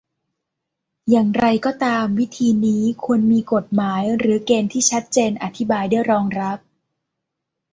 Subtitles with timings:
[1.09, 6.59] อย่างไรก็ตาม วิธีนี้ควรมีกฎหมายหรือเกณฑ์ที่ชัดเจนอธิบายได้รองรับ